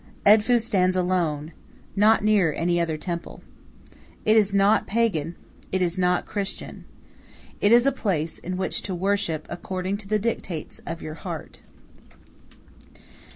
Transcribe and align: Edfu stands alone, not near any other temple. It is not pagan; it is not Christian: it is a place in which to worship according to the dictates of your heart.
Edfu 0.25 0.57
stands 0.59 0.95
alone, 0.97 1.51
not 1.95 2.23
near 2.23 2.51
any 2.53 2.81
other 2.81 2.97
temple. 2.97 3.43
It 4.25 4.35
is 4.35 4.51
not 4.51 4.87
pagan; 4.87 5.35
it 5.71 5.79
is 5.79 5.95
not 5.95 6.25
Christian: 6.25 6.85
it 7.59 7.71
is 7.71 7.85
a 7.85 7.91
place 7.91 8.39
in 8.39 8.57
which 8.57 8.81
to 8.81 8.95
worship 8.95 9.45
according 9.47 9.97
to 9.97 10.07
the 10.07 10.17
dictates 10.17 10.81
of 10.87 11.03
your 11.03 11.13
heart. 11.13 11.61